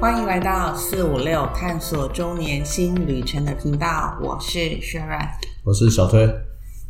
[0.00, 5.20] 欢迎来到四五六探索中年新旅程的频道，我是轩软。
[5.62, 6.26] 我是小推，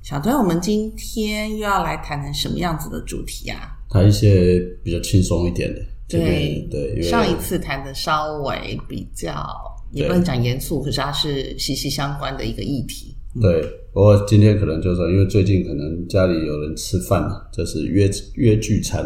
[0.00, 3.76] 小推，我们今天又要来谈谈什么样子的主题啊？
[3.90, 5.80] 谈一些比较轻松一点的。
[6.08, 9.44] 对对，上一次谈的稍微比较，
[9.90, 13.16] 也不能讲严肃，可是它是息息相关的一个议题。
[13.40, 13.60] 对，
[13.92, 19.04] 不过今天可能就是因为最近可能家里有人吃饭嘛，这是约约聚餐，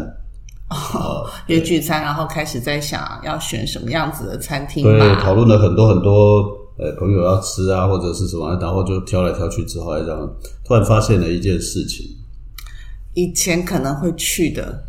[0.69, 6.41] 哦，约聚餐，然后开始在想要选什么样子的餐厅对，讨论了很多很多，
[6.77, 12.05] 呃，朋友要吃啊，或者是什么，然后就挑来挑去之后，这样，突然发现了一件事情，
[13.13, 14.83] 以前可能会去的，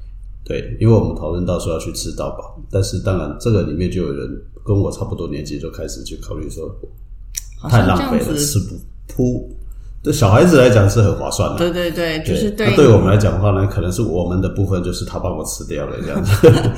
[0.45, 4.29] 对，因为我们讨论到说要去吃到饱，但是当然这个里面就有人
[4.65, 6.75] 跟我差不多年纪就开始去考虑说，
[7.69, 8.75] 太浪费了，子吃不
[9.07, 9.56] 铺，
[10.07, 16.31] 对小孩子来讲是很划算的，对对对，就是对，对那对我们来讲的话呢，可能是我们的部分，就是他帮我吃掉了这样子。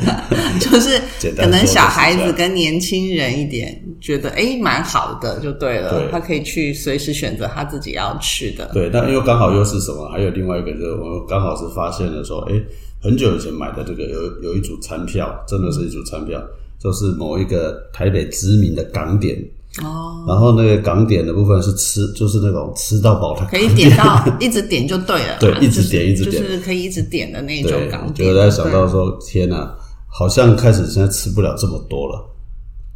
[0.58, 0.98] 就是
[1.36, 8.70] 可能小孩子跟年轻人一点，觉得哎蛮好的就对了，对他可以去随时选择他自己要吃的。
[8.72, 10.08] 对，但因为刚好又是什么？
[10.08, 12.54] 还有另外一个就是我们刚好是发现了说，哎，
[13.02, 16.42] 很久以前买的这个有有一组餐票，真的是一组餐票，
[16.82, 19.36] 就是某一个台北知名的港点。
[19.82, 23.96] 哦，然后那个港点的部分是吃，就是那种吃到饱的可以点。
[23.96, 26.42] 到一直点就对了， 对一直就是点一直点。
[26.42, 28.28] 就是可以一直点的那种对港，点。
[28.28, 29.74] 就在想到对说，天哪，
[30.06, 32.24] 好像开始现在吃不了这么多了。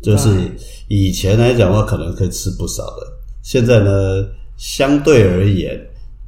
[0.03, 0.31] 就是
[0.89, 3.07] 以前来讲的话，可能可以吃不少的，
[3.43, 4.25] 现在呢，
[4.57, 5.81] 相对而言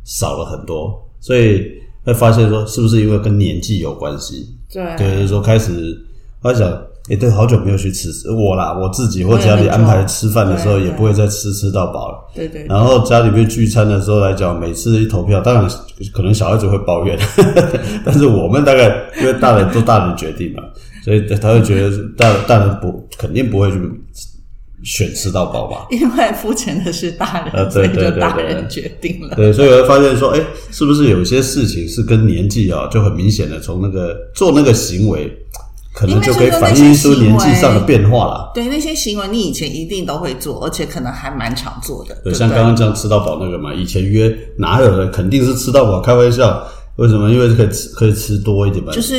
[0.05, 1.73] 少了很多，所以
[2.05, 4.49] 会发现说，是不是因为跟年纪有关系？
[4.73, 4.85] 对。
[4.97, 6.07] 对，就是说开始，
[6.43, 6.71] 我想，
[7.11, 12.19] 诶，对，好久没有去吃我啦，我自己或家里安排吃饭的时候，也不会再吃吃到饱了。
[12.35, 15.69] 对对，然后家里面聚餐的时候来讲，每次一投票，当然
[16.15, 17.19] 可能小孩子会抱怨，
[18.07, 18.89] 但是我们大概
[19.21, 20.63] 因为大人都大人决定嘛，
[21.05, 23.79] 所以他会觉得大大人不肯定不会去
[24.83, 25.87] 选吃到饱吧。
[25.91, 29.37] 因为付钱的是大人，呃所以对对对对就大人决定了。
[29.37, 30.41] 对，所以我会发现说，哎，
[30.71, 35.31] 是不是有些事情是跟年纪啊，就很明显的从那个做那个行为，
[35.95, 38.51] 可能就可以反映出年纪上的变化了。
[38.53, 42.15] 对那些行为，你以前一定都会做，而且可能还蛮常做的。
[42.25, 46.67] 对，不像刚刚这样吃到饱那个嘛，以前约哪有人肯定是吃到饱，开玩笑。
[46.97, 47.29] 为什么？
[47.29, 48.93] 因为可以吃可以吃多一点嘛。
[48.93, 49.17] 就是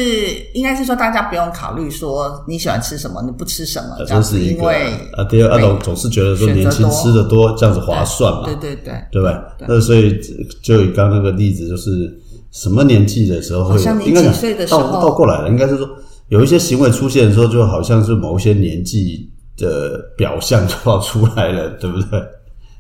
[0.54, 9.44] 应该是说，大家不用考虑说你喜欢吃什么，你不吃什么这这样子，是一个因为啊，第二阿董总是觉得说年轻吃的多，这样子划算嘛，对对对，对吧？
[9.68, 10.18] 那所以
[10.64, 12.18] 就以刚刚那个例子，就是
[12.50, 15.86] 什么年纪的时候会好像你应该讲几岁的时候过来了，应该是说
[16.30, 22.22] 有一些行为出现的时候，就好像是某一些年纪的表象就要出来了，对不对？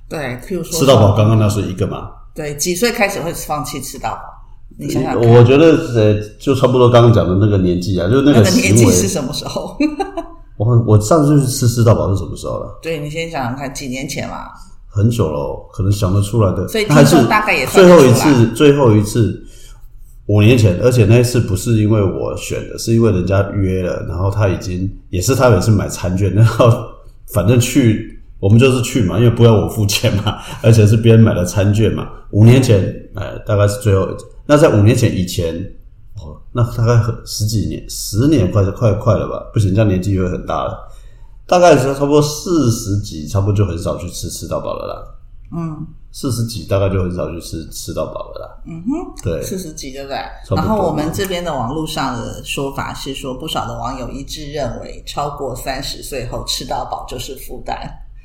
[0.09, 4.21] 对，譬如说吃到饱，刚刚那是一个嘛，对，几岁开始会放弃吃到饱？
[4.77, 8.75] 你想想，我觉得呃，就差不多刚刚讲的那个年纪啊，就是那那个年。
[8.75, 9.77] 纪是什么时候？
[10.57, 12.79] 我我上次去吃吃到饱是什么时候了？
[12.81, 14.47] 对你先想想看，几年前嘛，
[14.87, 16.67] 很久了哦，可能想得出来的。
[16.67, 19.44] 所以那还是听众大概也算最后一次，最后一次
[20.27, 26.67] 五年前，而且那一次不是因为我选的，是因为人家约了，然后他已经也是他也是买餐券，然后
[27.27, 32.09] 反正去我们就是去嘛，因为不要我付钱嘛，而且是别人买的餐券嘛。
[32.31, 34.25] 五年前，哎，大概是最后一次。
[34.47, 35.55] 那在五年前以前，
[36.15, 39.45] 哦，那大概很十几年，十年快快快了吧？
[39.53, 40.75] 不行，这样年纪会很大了。
[41.47, 45.03] 大概是差不多四十几，差不多就很少去吃吃到饱了啦。
[45.55, 45.85] 嗯，
[46.17, 48.63] 四十几大概就很少去吃吃到饱了啦。
[48.65, 50.17] 嗯哼，对，四十几，对不对？
[50.47, 57.75] 不然后我们这边的网络上的说法是说，不少的网友一致认为，超过三十岁后吃到饱就是负担，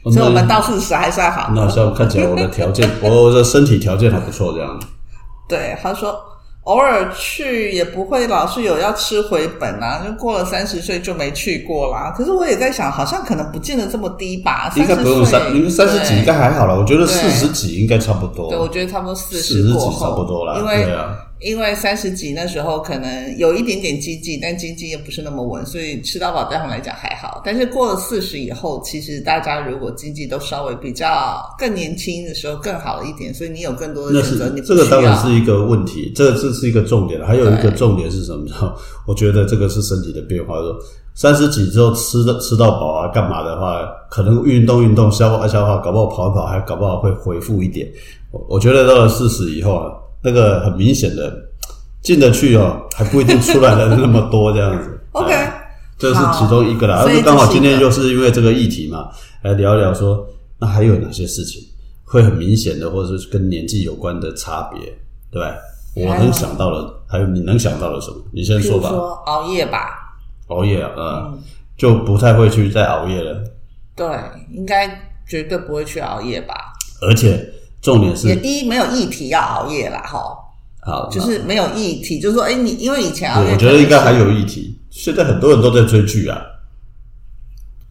[0.04, 1.50] 哦所以我们到四十还算好。
[1.52, 4.80] 那像看起来我的条件， 我的身体条件还不错，这样。
[5.48, 6.14] 对，他说
[6.64, 12.12] 偶尔去也不会老是有要吃回本啊，就过了三十岁就没去过啦。
[12.14, 16.78] 可是我也在想，好像可能不见得这么低吧，应该不用三，你们三十几应该还好了。
[16.78, 18.50] 我觉得四十几应该差不多。
[18.50, 20.58] 对，我觉得差不多四四十几差不多啦。
[20.58, 27.40] 因为对啊，因为三十几那时候可能有一点点经济，但经济又不是那么稳，所以吃到饱对他们来讲还好。
[27.44, 37.24] 但是过了四十以后，其实大家如果经济都稍微比较更年轻的时候更好了一点，所以你有更多的那选择，你这个当然是一个问题，这这是一个重点。
[37.24, 38.44] 还有一个重点是什么？
[39.06, 40.56] 我觉得这个是身体的变化。
[40.56, 40.78] 说
[41.14, 47.90] 三十几之后吃的吃到饱啊，干嘛的话，可能运动运动消化消化，搞不好跑一跑，还搞不好会恢复一点。
[48.30, 49.90] 我我觉得到了四十以后啊，
[50.22, 51.34] 那个很明显的
[52.02, 55.00] 进得去哦，还不一定出来的那么多这样子。
[55.12, 55.56] OK 哎
[55.98, 57.04] 这是其中一个啦。
[57.06, 59.10] 而刚好今天又是因为这个议题嘛，
[59.42, 60.26] 来聊一聊说，
[60.58, 61.60] 那还有哪些事情
[62.04, 64.80] 会很明显的，或者是跟年纪有关的差别，
[65.30, 65.54] 对吧？
[65.94, 68.16] 我能想到了，还有你能想到了什么？
[68.32, 68.88] 你先譬说吧。
[68.88, 70.16] 说熬夜吧，
[70.46, 71.38] 熬夜啊，呃，
[71.76, 73.44] 就不太会去再熬夜了。
[73.94, 74.06] 对，
[74.54, 76.54] 应该绝对不会去熬夜吧？
[77.02, 77.52] 而且
[77.82, 80.36] 重点是也，第一没有议题要熬夜啦，哈，
[80.82, 84.78] 好，就是没有议题，就是说，哎，你因为以前熬夜，我觉得应该还有议题。
[84.90, 86.40] 现在很多人都在追剧啊，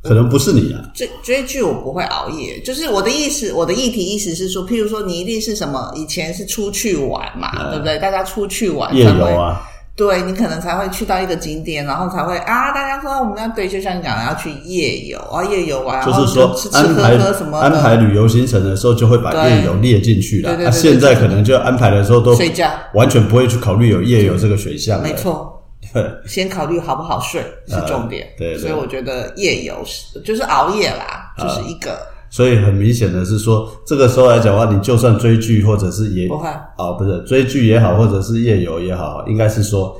[0.03, 7.97] 可能不是你啊，追追剧我不会熬夜，就是我的意思，我的议题意思是说，譬如说你一定是什么，以前是出去玩嘛，嗯对不对？
[8.00, 9.62] 大家出去玩夜游啊，
[9.99, 20.51] 对你可能才会去到一个景点，然后才会啊，大家说我们要对，就像你讲的要去夜游啊，夜游啊，就是说吃吃安排喝喝什么安的，排旅游行程的时候，就会把夜游列进去了。
[20.51, 25.03] 啊，对对对对现在可能就安排的时候都睡觉，完全不会去考虑有夜游这个选项了。
[25.03, 25.61] 没错，
[25.93, 28.23] 对， 先考虑好不好睡是重点。
[28.23, 31.99] 呃对对所以我觉得夜游是就是熬夜啦，就是一个
[32.29, 36.47] 所以很明显的是说，这个时候来讲的话，你就算追剧或者是也不会。
[36.47, 39.99] 啊，不是追剧也好，或者是夜游也好，应该是说。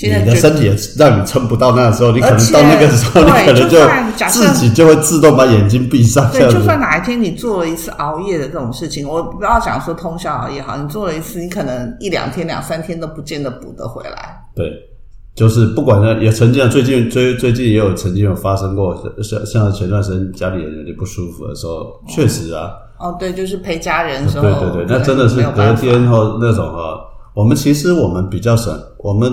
[0.00, 3.80] 你的身体也让你撑不到那个时候，你可能到那个时候，你可能就
[4.28, 14.40] 自己就会自动把眼睛闭上，对，就算哪一天你做了一次熬夜的这种事情，我不要讲说通宵熬夜好，你做了一次，你可能一两天、两三天都不见得补得回来。
[14.54, 14.70] 对，
[15.38, 18.92] 就是不管呢，也曾经最近最最近也有曾经有发生过，
[19.22, 26.98] 像像前段时间家里人有点不舒服的时候，确实啊，哦，对，就是陪家人的时候，对对对，那真的是隔天或那种哈，
[27.34, 29.32] 我们其实我们比较省，我们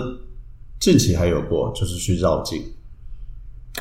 [0.79, 2.61] 近期还有过，就是去绕境。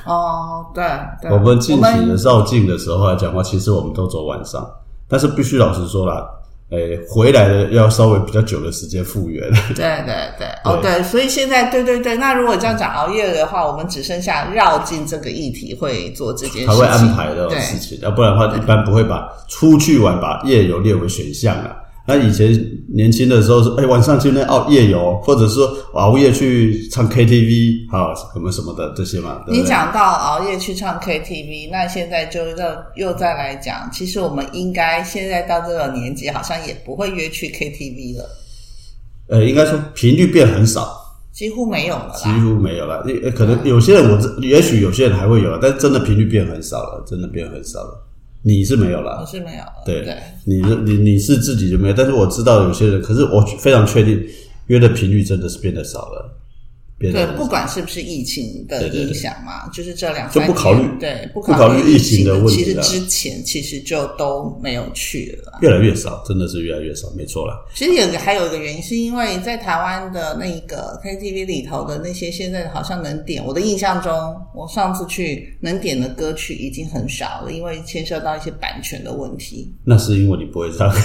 [0.07, 0.83] 哦，对
[1.21, 4.67] 对，我们近期的绕境的时候来讲话，其实我们都走晚上，
[5.07, 6.27] 但是必须老实说啦，
[6.71, 9.49] 诶，回来的要稍微比较久的时间复原。
[9.75, 21.77] 对对对，哦对，所以现在对对对，那如果这样讲熬夜的话，我们只剩下绕进这个议题会做这件事情，他会安排这种事情，要不然的话，一般不会把出去玩把夜游列为选项啊。
[22.07, 22.53] 那以前
[22.95, 29.43] 年轻的时候是，哎、晚上去那熬夜游，或者说熬夜去唱 KTV 啊，什么什么的这些嘛。
[29.47, 32.57] 对对你讲到熬夜去唱 KTV，那现在就又
[32.97, 38.29] 又再来讲，其实我们应该现在到这个年纪，好像也不会约去 KTV 了，
[39.29, 40.95] 呃，应该说频率变很少，
[41.33, 42.29] 几乎没有了几。
[42.29, 43.03] 乎没有了。
[43.23, 48.04] 呃可能有些人我知，也许有些人还会有，但真的频率变很少了，真的变很少了。
[48.47, 50.15] 你是没有我了，是没有了，对对，
[50.45, 54.23] 你你你是自己就没有，但是我知道有些人，可是我非常确定
[54.67, 56.31] 约的频率真的是变得少了，
[56.99, 65.59] 对，不管是不是疫情的对对对影响嘛，就是这两就三不考虑年对，不不考虑疫疫情的问题其实之前其实就都没有去了。
[65.61, 67.67] 越来越少，真的是越来越少，没错了。
[67.75, 74.13] 其实有还有一个原因，是因为在台湾的那个 KTV 里头的那些现在好像能点，我的印象中，
[74.55, 79.75] 我上次去能点的歌曲已经很少了，因为牵涉到一些版权的问题。
[79.85, 80.91] 那是因为你不会唱。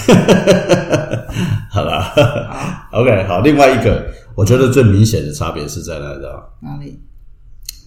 [1.70, 2.12] 好了，
[2.92, 3.40] OK，好。
[3.40, 6.40] 另外一个，我觉得最明显的差别是在哪里啊？
[6.60, 6.98] 哪里？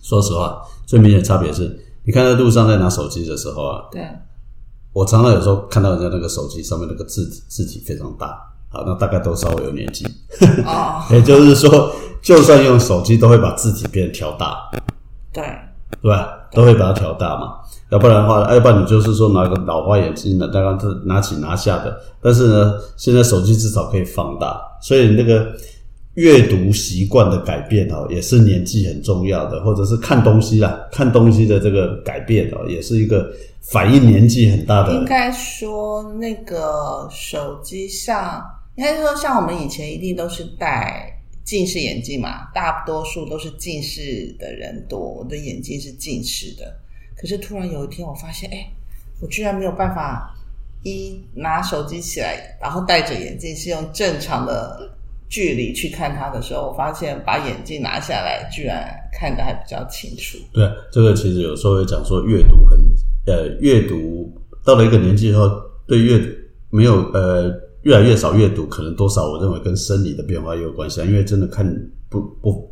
[0.04, 4.08] 说实话，最明显的差别是，你看在路上在拿手机的时候啊，对，
[4.94, 8.40] 我常常有时候看到人家那个手机上面那个字体字体非常大，
[8.70, 10.06] 好，那大概都稍微有年纪，
[10.64, 11.92] 哦， 也就是说，
[12.22, 14.70] 就算用手机都会把字体变调大，
[15.34, 15.44] 对，
[16.04, 16.38] 对吧？
[16.52, 17.54] 都会把它调大嘛，
[17.90, 22.00] 要不然的话，要不然你就是说拿个老花眼镜的，大概是拿起拿下的。
[22.22, 25.52] 但是呢，现在手机至少可以放大，所以那个
[26.16, 34.94] 阅读习惯的改变哦，也是年纪很重要的，或者是看东西啦，看东西的这个改变哦，也是一个反映年纪很大的。
[34.94, 38.44] 应该说那个手机上，
[38.76, 46.80] 应该说像我们以前一定都是戴近视眼镜嘛，大多数都是近视的人多，我的眼睛是近视的。
[47.16, 48.68] 可是突然有一天，我发现，哎，
[49.20, 50.32] 我居然没有办法
[50.84, 54.96] 一拿手机起来，然后戴着眼镜是用正常的
[55.34, 60.38] 距离去看它的时候，我发现把眼镜拿下来，居然看得还比较清楚。
[60.54, 62.80] 对，这个其实有时候会讲说阅读很
[63.26, 64.32] 呃，阅读
[64.64, 65.50] 到了一个年纪以后，
[65.88, 66.22] 对阅
[66.70, 71.66] 没有呃越来越少阅读，可能多少我认为跟生理的变化也有关系啊，因为真的看
[72.12, 72.72] 不不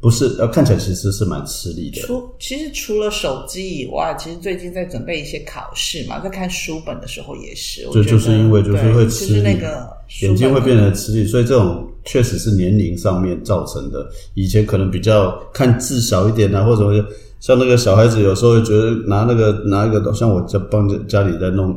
[0.00, 2.00] 不是呃看起来其实是蛮吃力的。
[2.02, 9.88] 除其实除了手机以外，其实最近在准备一些考试嘛，在看书本的时候也是，我就就是因为就是对会吃力，就是那个
[10.22, 14.08] 眼睛会变得得吃力，所以这种确实是年龄上面造成的。
[14.34, 17.04] 以前可能比较看字小一点啊，或者
[17.40, 21.76] 像那个小孩子有时候会觉得拿那个拿一个，像我在帮家里在弄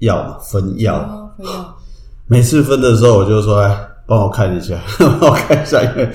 [0.00, 1.30] 药嘛，分药，
[2.26, 3.74] 每次分的时候我就说，哎，
[4.06, 6.10] 帮我看一下， 帮我看一下，因为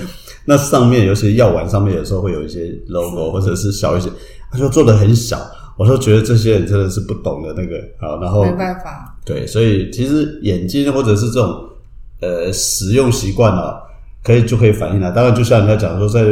[0.45, 4.09] 那上面尤其药丸上面有时候会有一些 logo 或者是小一些，
[4.51, 5.37] 他说做的很小，
[5.77, 11.69] 我都觉得这些人真的是不懂的那个好，然后没办法，对，所以其实眼睛或者是这种
[12.21, 13.75] 呃使用习惯啊，
[14.23, 15.11] 可以就可以反映了。
[15.11, 16.23] 当然，就像人家讲说，在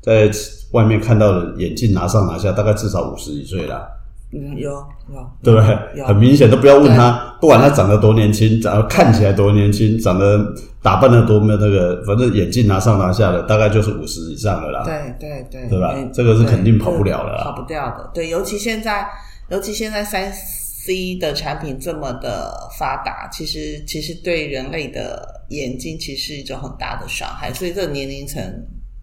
[0.00, 0.38] 在
[0.72, 3.97] 外面看到的眼镜拿上拿下，大概至少五十几岁了。
[4.30, 5.78] 嗯，有有，对不对？
[5.96, 10.38] 有很明显，都不要问他，不管他长得多年轻，长得看起来多年轻，长得
[10.82, 14.84] 打扮的多么那个，反正眼镜拿上拿下的，大概就是五十以上的啦。
[14.84, 18.10] 对对对，对吧嗯这个是肯定跑不了了跑不掉的。
[18.12, 19.08] 对，尤其现在，
[19.48, 28.42] 尤其现在三 C 的产品这么的发达，其实其实对人类的眼睛其实是一种很大的伤害，所以这个年龄层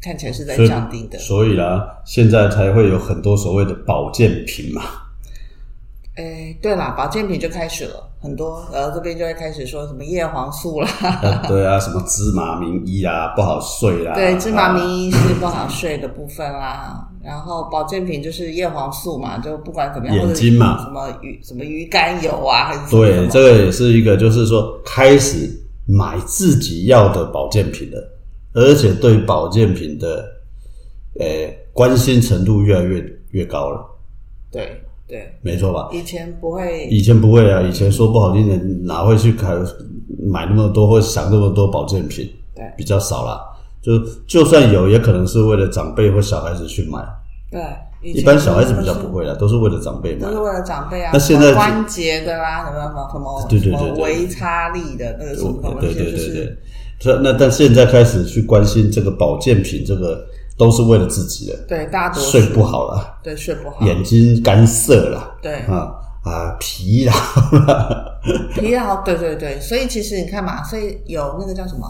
[0.03, 1.17] 看起来是在降低的。
[1.17, 4.84] 所以啦，现在才会有很多所谓的保健品嘛。
[6.16, 10.90] 哎，对啦，保健品就开始了，很多然后这边就会开始说什么叶黄素啦，
[11.22, 14.14] 呃对啊，什么芝麻名医啊，不好睡啦。
[14.14, 17.06] 对，芝麻啊名医是不好睡的部分啦。
[17.22, 25.50] 然后保健品就是叶黄素嘛，就不管怎么样，眼睛嘛什么鱼什么鱼肝油啊，还是对，这个也是一个，就是说开始
[25.86, 28.18] 买自己要的保健品了，
[28.54, 30.24] 而且对保健品的
[31.20, 31.26] 呃
[31.74, 33.84] 关心程度越来越越高了，
[34.50, 35.90] 对对，没错吧？
[35.92, 39.54] 以前不会，以前不会啊，以前说不好听的，哪会去开
[40.26, 42.28] 买那么多或想那么多保健品？
[42.56, 43.42] 对比较少啦。
[43.82, 47.00] 就就算有，也可能是为了长辈或小孩子去买。
[47.52, 47.62] 对，
[48.02, 50.32] 一般小孩子比较不会啦，都是为了长辈买都。
[50.32, 56.58] 是为了长辈啊，那现在关节的啦，什么什么什么对对对什么对维他力的那个什么什么对对对对，
[57.00, 60.26] 这那但现在开始去关心这个保健品，这个
[60.58, 65.56] 都是为了自己的，对大家都睡不好了，对睡不好，眼睛干涩了，对。
[65.62, 65.94] 啊
[66.26, 67.14] 啊疲劳
[67.68, 68.20] 了，
[68.56, 71.88] 疲劳，对对对，所以其实你看嘛，所以有那个叫什么，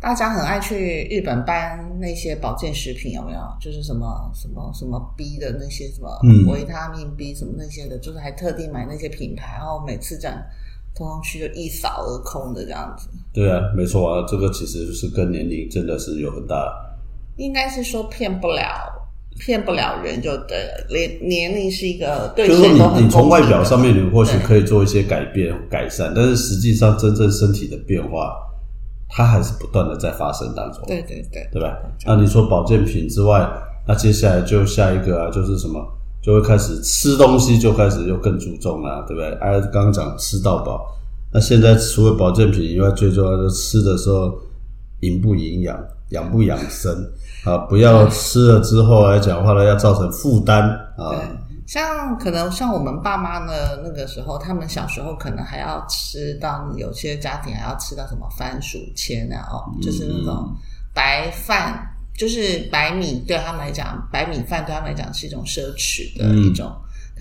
[0.00, 3.38] 大家很爱去日本搬那些保健食品，有没有？
[3.60, 6.44] 就是什么什么什么 B 的那些什么嗯。
[6.50, 10.36] 维他命 B 什么那些的，就是还特地买那些品牌，然后每次这样
[10.92, 13.06] 通通去就一扫而空的这样子。
[13.32, 16.56] 对啊，没错啊，这个其实是跟年龄真的是有很大。
[17.36, 18.62] 应该是说骗不了，
[19.38, 20.86] 骗不了人就对了。
[20.90, 28.34] 年年龄是一个对就是说谁都很你你从外表上面，你或许可以做一些改变改善，但是实际上真正身体的变化，
[29.08, 30.82] 它还是不断的在发生当中。
[30.86, 31.76] 对对对对吧？
[32.06, 33.48] 那你说保健品之外，
[33.86, 35.80] 那接下来就下一个啊，就是什么，
[36.22, 39.32] 就会开始吃东西，就开始又更注重了，对不对？
[39.40, 40.86] 哎、刚刚讲吃到饱，
[41.32, 44.38] 那现在除了保健品以外，最重要就是吃的时候
[45.00, 45.76] 营不营养，
[46.12, 46.94] 养不养生
[47.44, 50.62] 啊，不要吃了之后来讲话呢，要造成负担
[50.96, 51.10] 啊。
[51.10, 51.18] 对，
[51.66, 53.52] 像可能像我们爸妈呢，
[53.82, 60.54] 那个时候他们小时候可能还要吃到，有些家庭还要吃到什么番薯签啊，哦，就是那种
[60.94, 66.70] 白饭，就是白米，对他们来讲，白米饭对他们来讲是一种奢侈的一种。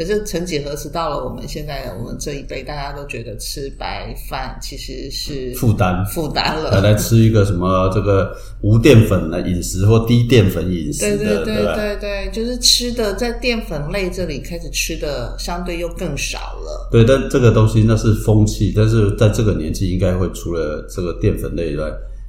[0.01, 6.81] 可是曾几何时，到了我们现在我们这一辈，大家都觉得吃白饭其实是负担负担来了。
[6.81, 11.75] 来吃一个什么这个无淀粉的饮食或低淀粉饮食的，对对对吧？
[11.75, 16.89] 对对，就是吃的在淀粉类这里开始吃的相对又更少了。
[16.91, 21.85] 对，但这个东西那是风气，但是在这个年纪应该会除了这个淀粉类以外，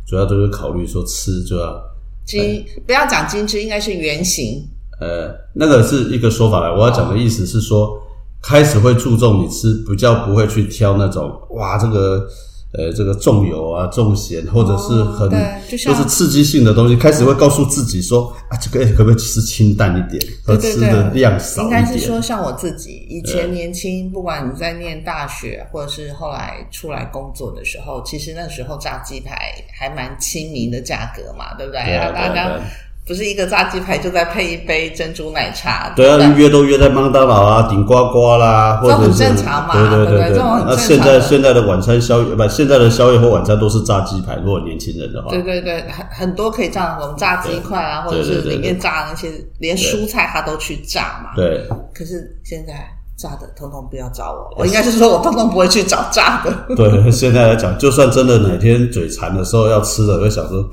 [0.07, 1.83] 主要都是考虑说吃就要
[2.27, 4.63] 精不要讲精致，应该是圆形。
[5.03, 6.71] 呃，那个是一个说法来。
[6.71, 7.99] 我要讲的意思是说，
[8.41, 12.27] 开始会注重你吃，比较不会去挑那种哇这个。
[12.75, 15.29] 呃，这个重油啊、重咸，或者是很、
[15.69, 22.07] 就是刺激性的东西，开始会告诉自己说啊，这个可不可以吃清淡一点，和吃的量少一应该是点。
[22.07, 31.85] 说像我自己以前年轻，不管你在念大学，或者是后来出来工作的时候，其实那时候炸鸡排还蛮亲民的价格嘛，对不对？
[31.85, 32.59] 对啊大家
[33.05, 44.37] 不是一个炸鸡排就再配一杯珍珠奶茶，对啊，不约都约在麦当劳啊、顶呱呱啦，或很正常嘛对对对不对那现在现在的晚餐宵夜不，现在的宵夜或晚餐都是炸鸡排。
[44.37, 51.31] 如果年轻人的话，对对对，很很多可以这样，什么炸鸡块啊，或者是里面炸那些，连蔬菜他都去炸嘛。
[51.35, 52.73] 对可是现在
[53.19, 56.77] 炸的通通不要找我，我应该是说我通通不会去找炸的。
[56.77, 60.65] 对，现在来讲，就算真的哪天嘴馋的时候要吃的，会想说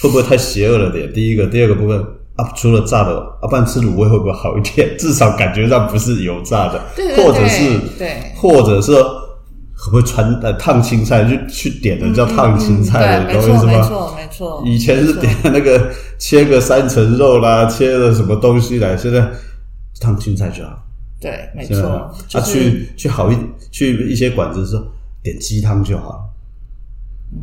[0.00, 1.12] 会不会太邪恶了点？
[1.12, 1.98] 第一个，第二个部分
[2.36, 4.94] 啊，除了炸的，啊，不然吃卤味会不会好一点？
[4.98, 13.72] 至少感觉上不是油炸的，对对或者是对或者是会不会传呃烫青菜，就去点的叫烫青菜的，嗯对，没错，懂我意思吗？
[13.72, 14.62] 没错，没错。
[14.66, 19.26] 以前是点那个切个三层肉啦，切了什么东西来，现在
[20.00, 20.86] 烫青菜就好。
[21.20, 23.36] 对，没错，啊，就是去去好一
[23.70, 24.82] 去一些馆子说
[25.22, 26.32] 点鸡汤就好。
[27.32, 27.38] 嗯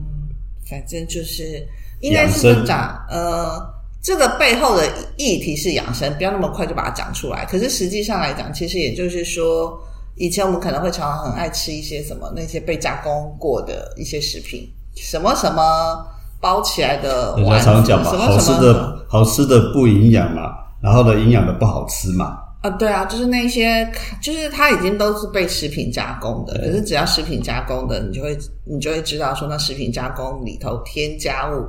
[0.69, 1.65] 反正就是
[2.01, 3.59] 应该是这么讲，呃，
[4.01, 4.87] 这个背后的
[5.17, 7.45] 议题是养生，不要那么快就把它讲出来。
[7.45, 9.77] 可是实际上来讲，其实也就是说，
[10.15, 16.05] 以前我们可能会常常很爱吃一些什么那些被加工过的一些食品，什么什么
[16.39, 22.37] 包起来的人家丸子，常讲嘛，什么好吃的好吃的不营养嘛，然后呢，营养的不好吃嘛。
[22.61, 23.87] 啊，对啊，就是那些，
[24.21, 31.67] 就是它已经都是被食品加工的，可是只要食品加工的，你就会你就会知道说，那食品加工里头添加物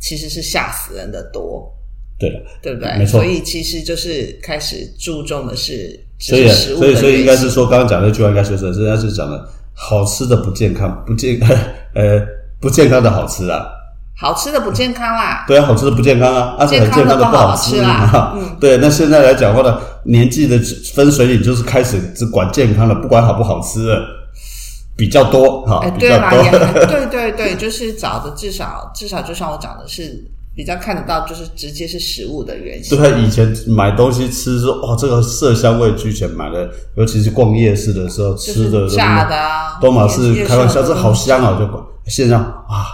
[0.00, 1.70] 其实是吓死人的多，
[2.18, 2.96] 对了，对不对？
[2.96, 11.38] 没错所以其实就是开始注重的是，所以食物所以所以应该是说，刚刚讲那句话应该说是，人家是讲的好吃的不健康，不健
[11.94, 12.26] 呃
[12.60, 13.66] 不健康的好吃啊。
[14.16, 15.44] 好吃的不健康啦。
[15.46, 18.78] 对啊，好吃的不健康啊，而且很健康的不好吃啦 嗯，对。
[18.78, 20.58] 那现在来讲话呢，年纪的
[20.94, 24.02] 分水岭就是开始只管健康了，不管好不好吃了，
[24.96, 26.50] 比较多哈哎，，对啦，也
[26.86, 32.96] 对对对，就是找的至少至少，就像我讲的是比较看得到，就是直接是食物的原型。
[32.96, 41.58] 对啊，以前买东西吃说哇，这个色香味俱全，买了，尤其是逛夜市的时候吃的是炸的啊，都嘛也也是开玩笑，有这好香啊！
[41.58, 41.68] 就
[42.06, 42.86] 现在啊，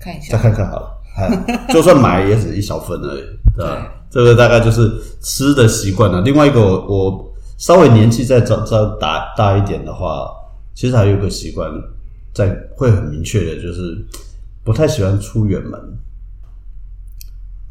[0.00, 3.22] 看一下再，看看好了，哎， 就算买也只一小份而已，
[3.56, 3.66] 对
[4.10, 4.90] 这个大概就是
[5.20, 6.20] 吃的习惯了。
[6.22, 10.28] 另外一个我，我稍微年纪再长再大大一点的话，
[10.74, 11.70] 其实还有一个习惯，
[12.34, 14.04] 在会很明确的，就是
[14.64, 15.78] 不太喜欢出远门。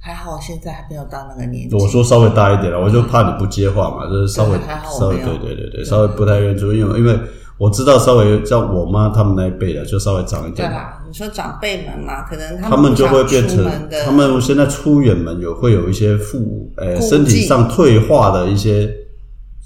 [0.02, 1.76] 还好我现在还没有到那个年纪。
[1.76, 4.58] 我说稍微大一点了，我就怕你不接话嘛，就是稍微
[4.98, 7.20] 稍微对对对对，稍微不太愿意出，因为因为
[7.60, 13.70] 我知道稍微像我妈他们那一辈的，就稍微长一点，对啦，你说长辈们嘛，可能他们就会变成
[14.06, 17.10] 他们现在出远门有会有一些负呃顾忌。
[17.10, 18.90] 身体上退化的一些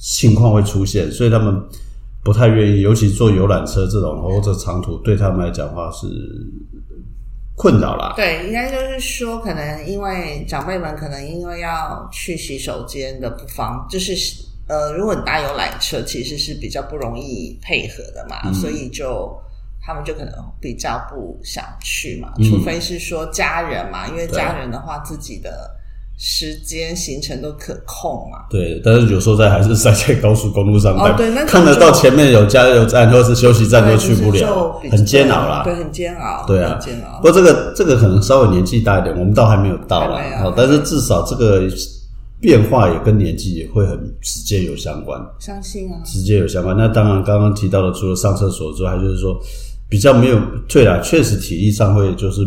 [0.01, 1.55] 情况会出现，所以他们
[2.23, 6.07] 不太愿意，尤其坐游览车这种或者长途，对他们来讲的话是
[7.55, 8.13] 困扰啦。
[8.15, 14.15] 对，应该就是说，可能因为长辈们可能因为要去洗手间的不方，就是
[14.67, 19.37] 呃，如果你搭游览车，其实是比较不容易配合的嘛，嗯所以就
[19.85, 25.69] 他们就可能比较不想去嘛，嗯除非是说家人嘛，因为家人的话自己的
[26.17, 28.45] 时间行程都可控嘛。
[28.49, 35.63] 对，但是有时候在还是塞在高速公路上，哦对那看得到前面有加油站或是休息站都去不就是就了，很煎熬啦。
[35.65, 37.23] 对，很煎熬，对啊很煎熬不。
[37.23, 41.63] 过这个这个可能稍微年纪大一点，我们倒还没有到啦好但是至少这个
[42.43, 46.75] 变化也跟年纪也会很直接有相关，相信啊，直接有相关。
[46.75, 49.39] 那当然，刚刚提到的，除了上厕所之外，还就是说
[49.87, 52.45] 比较没有对啦，确实体力上会就是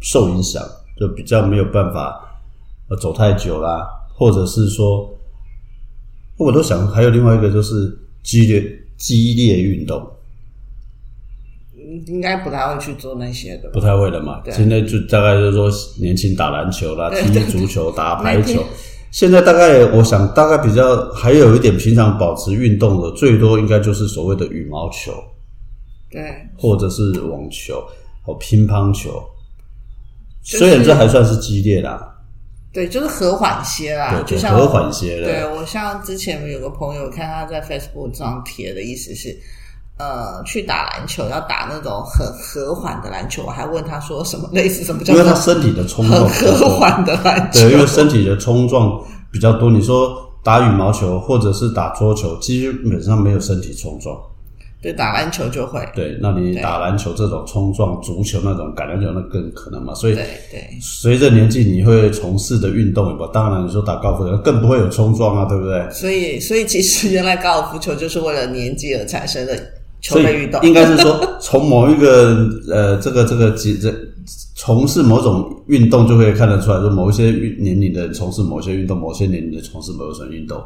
[0.00, 0.62] 受影响，
[0.96, 2.24] 就比较没有办法
[2.88, 5.12] 呃走太久啦，或者是说，
[6.36, 8.64] 我都想还有另外一个就是激烈
[8.96, 10.08] 激烈运动。
[12.06, 13.80] 应该不太会去做那些的不。
[13.80, 14.40] 太会的嘛。
[14.44, 15.68] 对现在就大概就是说，
[15.98, 18.64] 年轻打篮球啦，踢足球、打排球。
[19.10, 25.12] 现在大概我想，大概比较还有一点平常保持运动的，最多应该就是所谓的羽毛球，
[26.10, 27.82] 对，或者是网球
[28.22, 29.22] 或乒乓球。
[30.42, 32.16] 就是虽然这还算是激烈啦，
[32.72, 39.36] 对，就是和缓些啦，对对就像和缓些了对我像之前有个朋友看他在 Facebook 上贴的意思是，
[40.00, 46.26] 呃，去打篮球要打那种很和缓的篮球，我还问他说什么类似什么叫因为他身体的冲很。
[46.26, 47.60] 和缓的篮球？
[47.60, 48.98] 对，因为身体的冲撞
[49.30, 49.70] 比较多。
[49.70, 54.18] 你说打羽毛球或者是打桌球，基本上没有身体冲撞。
[54.82, 59.92] 对打篮球就会，对，那你打篮球这种冲撞，足球那种橄榄球那更可能嘛。
[59.94, 63.26] 所以对对随着年纪，你会从事的运动有不？
[63.26, 65.86] 当然，你说打高尔夫球更不会有冲撞啊，对不对？
[65.90, 69.54] 所以所以其实原来高尔夫球就是为了年纪而产生的
[70.00, 73.94] 球所以类运动，应该是说， 从某一个呃，这个这个几这
[74.54, 80.58] 从事某种运动，就可以看得出来说，某一些年龄的人从事某些运动，某些年龄的从事某种运动。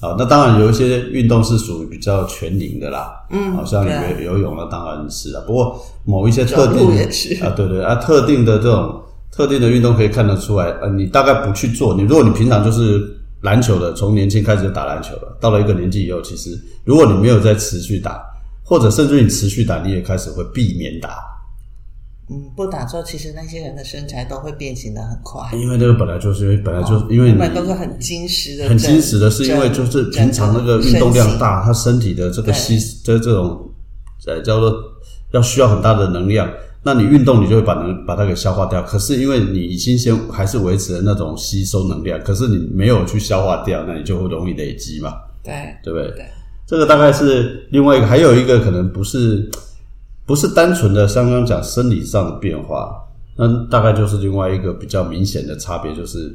[0.00, 5.40] 啊，那当然有一些运动是属于比较全龄的啦，嗯，好像游游泳那当然是啊。
[5.46, 6.88] 不过某一些特定
[7.40, 13.00] 啊，对对啊，特定的这种特定的运动可以看得出来，呃，你大概不去做，你如果你平常就是
[13.42, 18.20] 篮球的，从年轻开始就打篮球了，到了一个年纪以后，其实如果你没有再持续打，
[18.64, 21.22] 或者甚至你持续打，你也开始会避免打，
[22.30, 33.70] 嗯，不打之后，其实那些人的身材都会变形的很快，因为这个本来就是因为本来就是因为你都是很精实的，很精实的，是因为就是平常那个运动量大，他身体的这个吸这这种
[34.26, 34.72] 呃叫做
[35.32, 36.48] 要需要很大的能量，
[36.84, 38.82] 那你运动你就会把能把它给消化掉。
[38.82, 46.10] 可是因为你已经先还是维持了那种吸收能量，可是你没有去消化掉，那你就会容易累积嘛，对对不对？
[46.16, 46.26] 对
[46.66, 49.50] 这个大概是另外一个，还有一个可能不是
[50.24, 52.94] 不是单纯的刚刚讲生理上的变化，
[53.36, 56.34] 那大概就是另外一个比较明显的差别，就是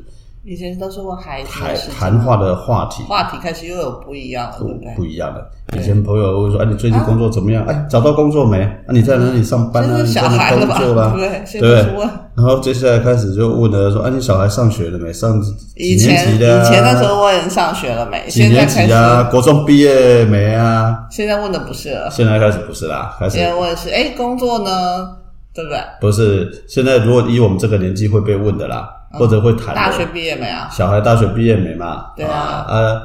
[0.50, 4.96] 以前都是问孩子谈谈话的话题话题开始又有不一样了，对不对？
[4.96, 5.46] 不一样的。
[5.78, 7.66] 以前朋友会说：“哎，你最近工作怎么样？
[7.68, 8.62] 哎，找到工作没？
[8.64, 9.98] 啊，你在哪里上班啊？
[9.98, 10.78] 这是小你在哪孩了吧？
[10.80, 11.14] 工作啦？
[11.20, 11.86] 对，现对。
[12.34, 15.12] 然后接下来开始就问了，说：“啊，你小孩上学了没？
[15.12, 16.64] 上几以年前级的、啊？
[16.64, 18.26] 以前那时候问上学了没？
[18.30, 19.24] 几年现在开级啊？
[19.24, 21.08] 国中毕业没啊？
[21.12, 25.18] 现在问的不是了，现在开始不是啦，开始现在问的是哎，工作呢？
[25.54, 25.80] 对不对？
[26.00, 27.00] 不是现在。
[27.00, 30.68] 如果以我们这个年纪会被问的啦，或者会谈的大学毕业没啊？
[30.72, 32.12] 小孩大学毕业没嘛？
[32.16, 33.02] 对啊啊，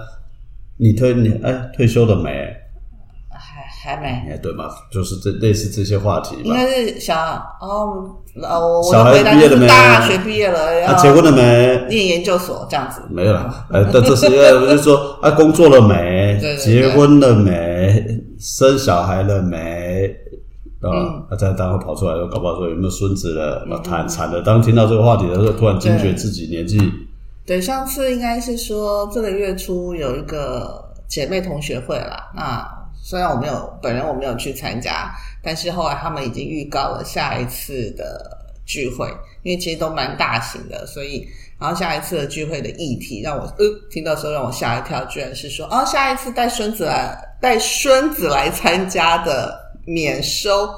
[0.79, 2.57] 你退你哎退休了没？
[3.85, 6.43] 还还没，哎，对嘛，就是这类似这些话题嘛。
[6.45, 7.17] 应该是小
[7.61, 11.87] 哦，呃，我我小孩毕业了没大学毕业了，啊，结婚了没？
[11.89, 13.03] 念研究所这样子。
[13.11, 16.39] 没有啦，呃，但这是因为就是说啊，工作了没？
[16.41, 18.05] 对对对结婚了没？
[18.39, 20.15] 生小孩了没？
[20.83, 23.65] 啊，嗯那在当会跑出来，搞不好说有没有孙子了？
[23.69, 24.43] 那惨惨的。
[24.43, 26.79] 当听到这个话题的时候，突然惊觉自己年纪
[27.47, 32.31] 对，上次应该是说这个月初有一个姐妹同学会啦。
[32.35, 32.67] 那
[33.03, 35.11] 虽然我没有本人我没有去参加，
[35.43, 39.09] 但是后来他们已经预告了下一次的聚会，
[39.43, 41.27] 因为其实都蛮大型的，所以
[41.59, 49.53] 然后下一次的聚会的议题让我呃听到时候让我吓一跳，居然是说哦下一次带孙子来带孙子来参加的
[49.85, 50.69] 免收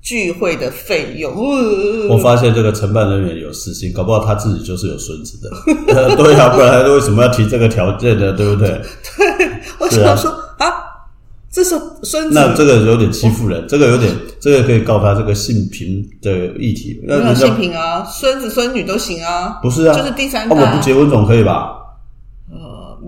[0.00, 1.32] 聚会的费用。
[1.32, 5.94] 呃我发现这个承办人员有私心，搞不好他自己就是有孙子的。
[5.94, 8.32] 呃 对啊，不然他为什么要提这个条件呢？
[8.32, 8.68] 对不对？
[9.16, 10.66] 对我是啊想说啊，
[11.50, 11.70] 这是
[12.02, 17.00] 孙子那这个有点欺负人，这个有点，这个可以告他这个性平的议题。
[17.04, 21.78] 那性平啊，孙子孙女都行啊，不是啊，就是第三哦，代啊我不结婚总可以吧？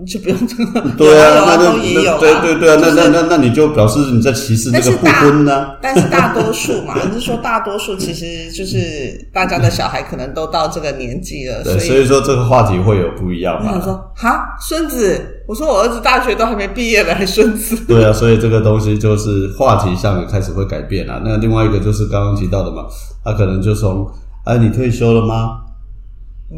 [0.05, 5.67] 就不用这个，对啊，那就也有啊，对对对啊，那那那那你就表示你在歧视那个不婚呢？
[5.81, 13.83] 但是大多数嘛， 你是说大多数其实就是大家的小孩可能都到这个年纪了，对，所所以说这个话题会有不一样我想嘛。
[13.83, 21.21] 说哈，孙子，我说我儿子大学都还没毕业呢，还孙子， 对啊，所以这个东西就是话题上也开始会改变了。
[21.23, 22.85] 那另外一个就是刚刚提到的嘛，
[23.23, 24.05] 他可能就从
[24.43, 25.61] 啊你退休了吗？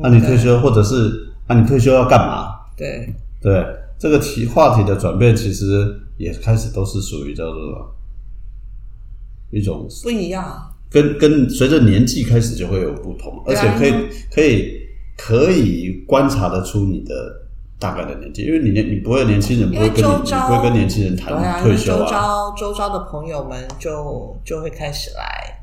[0.03, 2.49] 啊你退休，或者是啊你退休要干嘛？
[2.75, 3.15] 对，
[3.47, 3.65] 对，
[3.97, 7.95] 这个题话题的转变，其实也开始都是属于叫做
[9.51, 13.93] 一种不一样，跟跟随着年纪开始就会有不同，而且可以
[14.29, 14.81] 可以
[15.15, 17.13] 可以观察得出你的
[17.79, 25.57] 大概的年纪，因为你年你不会年轻人不会跟你你不会跟年轻人谈退休啊，遭周遭的朋友们就就会开始来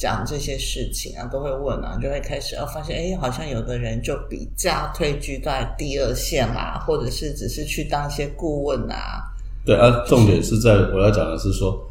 [0.00, 9.22] 讲这些事情啊，都会问啊，就会开始哦，发现哎，好像有的人就比较退居在第二线啦，或者是只是去当一些顾问啊，
[9.62, 11.86] 对啊，重点是在我要讲的是说，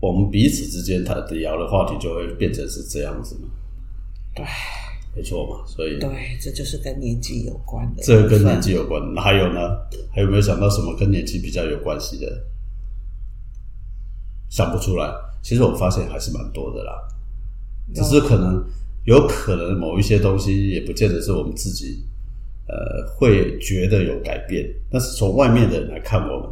[0.00, 3.48] 我们彼此之间谈聊的话题就会变成是这样子嘛，
[4.34, 4.42] 对
[5.14, 6.08] 没错嘛，所以对，
[6.40, 9.02] 这就是跟年纪有关的，这个跟年纪有关。
[9.14, 9.76] 那还有呢？
[10.14, 12.42] 还有没有想到什么跟年纪比较有关系的？
[14.48, 15.12] 想不出来。
[15.42, 16.92] 其实我发现还是蛮多的啦，
[17.94, 18.64] 只是可能
[19.04, 22.04] 有可能某一些东西也不见得是我们自己
[22.68, 22.76] 呃
[23.16, 26.48] 会觉得有改变，但是从外面的人来看我们，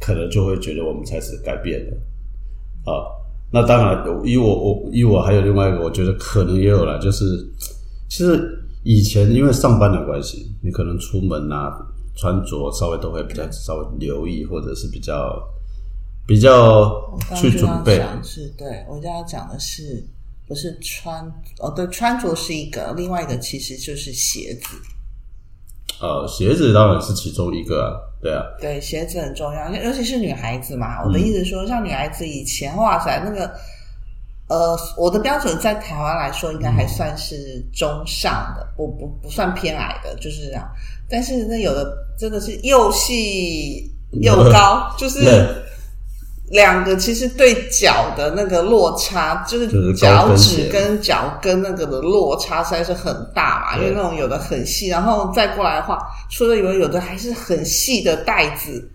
[0.00, 1.96] 可能就会觉得我们才是改变的
[2.90, 3.06] 啊。
[3.54, 7.24] 那当然，以我我以我还有另外一个，我觉得可能也有了，就是
[8.08, 8.40] 其实
[8.82, 11.70] 以前因为上班的关系，你可能出门啊
[12.16, 15.38] 穿着稍微都会比较稍微留意，或者是比较
[16.26, 16.90] 比较
[17.36, 18.02] 去准备。
[18.22, 20.02] 是对我就要讲的是
[20.52, 21.24] 不是穿
[21.60, 24.76] 哦，对，穿着是一个，另外一个其实就是鞋子。
[25.98, 31.02] 呃，鞋子当然是其中一个啊，对啊，对，鞋子很重要，尤其是女孩子嘛。
[31.06, 33.50] 我的意思是说，像女孩子以前，哇塞，那个，
[34.50, 40.70] 呃，我的标准在台湾来说，应该还算是中上的，不不不算偏矮的，就是这样。
[41.08, 45.48] 但是那有的真的是又细又高，就是对
[46.50, 55.98] 两个其实对脚的那个落差，就就是是脚趾跟脚跟那个的落差实在是很大嘛，因为那种有的很细，然后再过来的话，
[56.30, 58.90] 除了以为有的还是很细的带子。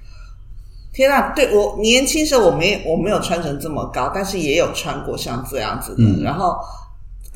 [0.93, 1.31] 天啊！
[1.35, 6.57] 对我年轻时候我没我没有穿成这么高，但是也有穿过像这样子的，嗯然后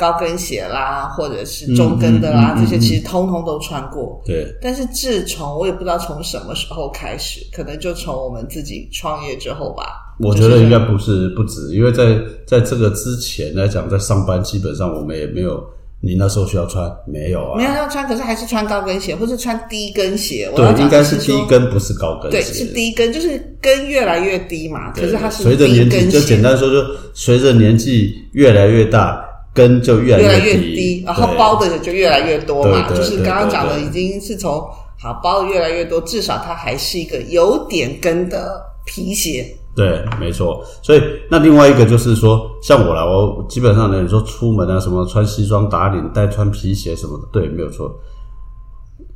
[0.01, 4.19] 高跟鞋啦，或者是中跟的啦，嗯嗯嗯嗯这些其实通通都穿过。
[4.25, 9.83] 对，但是自从我也不知道从什么时候开始，可能就从我们自己创业之后吧。
[10.19, 15.63] 我觉得应该不是不止，因为在在这个之前来讲，在上班基本上我们也没有，
[15.99, 17.57] 你那时候需要穿没有啊？
[17.57, 20.51] 没有要穿，可是还是穿高跟鞋，或是穿低跟鞋。
[20.55, 24.91] 对，讲应该是低，跟，不是高跟对，是低跟，就是跟越来越低嘛。
[24.91, 32.87] 可是它是随着年纪，就简单说，就随着年纪越来越大，跟就越来越来越低，低，然后包的人就越来越多嘛。
[32.89, 34.53] 就是刚刚讲的，已经是从
[34.99, 39.45] 好包的越来越多，至少它还是一个有点跟的皮鞋。
[39.75, 40.63] 对，没错。
[40.81, 47.89] 所以那另外一个就是说，像我啦，我基本上呢，你说出门啊，什么穿西装打领带、穿皮鞋什么的，对，没有错。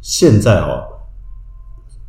[0.02, 0.82] 现在哦，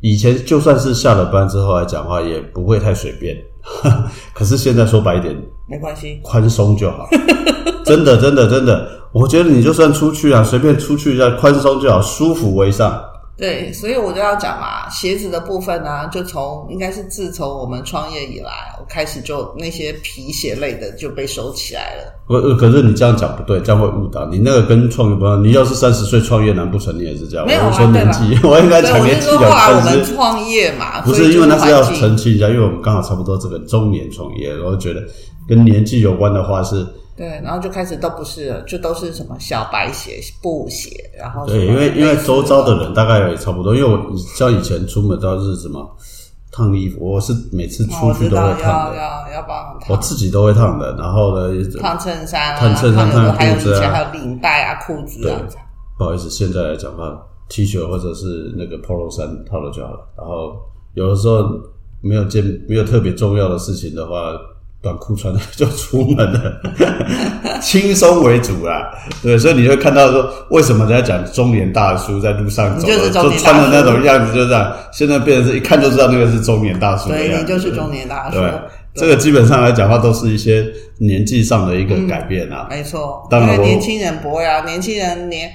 [0.01, 3.35] 以前就算是下了班之后来讲话，也不会太随便。
[4.33, 5.35] 可是现在说白一点，
[5.67, 7.07] 没关系，宽松就好。
[7.85, 13.01] 真的，真的，真的，我觉得你就算出去啊，随便出去一下，宽松就好，舒服为上。
[13.37, 22.13] 对，所以我就要讲嘛，鞋子的部分呢，就从应该是自从我们创业以来，我开始就那些皮鞋类的就被收起来了。
[22.29, 24.39] 呃呃，可是你这样讲不对，这样会误导你。
[24.39, 27.45] 那个跟创业不一样，你要是三十岁创业，难不成你也是这样？
[27.45, 35.01] 没有啊我说年纪，我应该对，讲年纪有我就说后来我们创业嘛，不是因为那是要澄清一下，因为我们刚好差不多这个中年创业，然后觉得
[35.47, 36.85] 跟年纪有关的话是，
[37.17, 45.97] 对，然后就开始都不是了，就都是什么小白鞋、布鞋，然后对，因为因为周遭的人大概也差不多，因为我像以前出门都是什么
[46.51, 51.51] 烫衣服，我是每次哦出去都会烫的，要要要帮我自己都会烫的，然后呢，
[51.81, 53.77] 烫衬衫啊，烫衬衫还有烫裤子啊。
[53.77, 55.41] 以前还有领带啊、裤子啊，
[55.97, 60.07] 不好意思，现在来讲话，T 恤或者是那个 polo 衫套了就好了。
[60.15, 60.55] 然后
[60.93, 61.43] 有的时候
[62.01, 64.33] 没有见没有特别重要的事情的话，
[64.87, 66.61] 短裤穿了就出门了，
[67.59, 68.89] 轻松为主啦。
[69.21, 74.73] 对，所以你会看到说，为什么人家讲中年大叔在路上走就穿的那种样子，就这样。
[74.93, 77.43] 现在变成是一看就知道那个是中年大叔的所以样子。
[77.43, 78.37] 你就是中年大叔。
[78.37, 78.49] 对，
[78.95, 80.65] 这个基本上来讲话都是一些
[80.99, 82.67] 年纪上的一个改变啊。
[82.69, 85.51] 没错，当然年轻人不会啊，年轻人年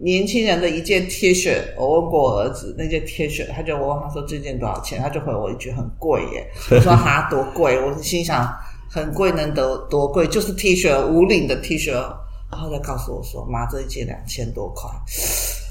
[0.00, 6.46] 年轻人的一件 T 恤，我问过我儿子那件 T 恤，他就我问他说这件多少钱，他就回我一句很贵耶。
[6.70, 8.48] 我说哈多贵，我心想
[8.90, 11.92] 很贵能得多贵，就是 T 恤无领的 T 恤，
[12.50, 14.90] 然后再告诉我说妈这一件两千多块，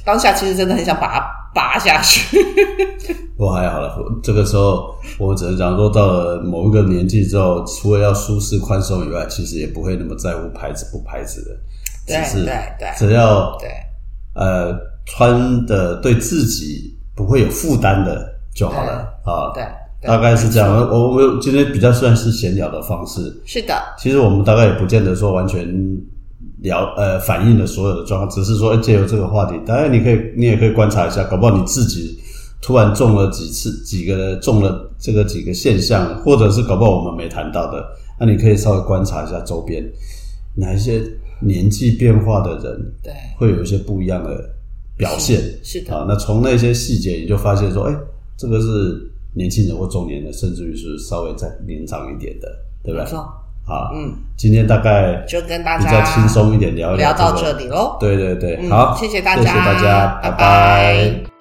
[0.05, 2.37] 当下其实真的很想把它拔下去。
[3.37, 11.55] 我还好了，这个时候我只能讲说，到了某一个年纪之后，除了要舒适宽松以外，其实也不会那么在乎牌子不牌子的，
[12.07, 12.45] 对对
[12.79, 12.89] 对。
[12.97, 13.69] 只要对。
[14.33, 14.77] 呃
[15.07, 19.07] 穿的对自己不会有负担的就好了。
[19.23, 19.51] 啊。
[19.53, 19.63] 对
[20.01, 20.71] 大概是这样。
[20.89, 25.67] 我我今天比较算是闲聊的方式，是的，其实我们大概也不见得说完全
[26.61, 32.17] 聊呃反映了所有的状况，只是说哎借由这个话题，当然你可以你也可以观察一下，搞不好你自己
[32.61, 37.85] 突然中了几次几个中了这个几个现象，或者是搞不好我们没谈到的，
[38.19, 39.83] 那你可以稍微观察一下周边
[40.55, 41.01] 哪一些
[41.39, 44.49] 年纪变化的人对会有一些不一样的
[44.97, 45.41] 表现。
[45.63, 47.95] 是的，啊，那从那些细节你就发现说，哎，
[48.35, 52.47] 这个是年轻人或中年人，甚至于是稍微再年长一点的，
[52.83, 53.03] 对不对？
[53.03, 53.19] 没错，
[53.67, 57.95] 啊，嗯，今天大概就跟大比家较轻松一点聊一聊到这里喽。
[57.99, 60.31] 对对对，嗯好，谢谢大家谢谢大家，拜。
[60.31, 61.36] 拜拜